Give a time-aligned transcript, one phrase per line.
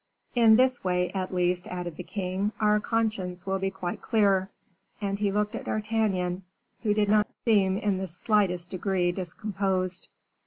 [0.33, 4.49] "In this way, at least," added the king, "our conscience will be quite clear."
[4.99, 6.41] And he looked at D'Artagnan,
[6.81, 10.07] who did not seem in the slightest degree discomposed.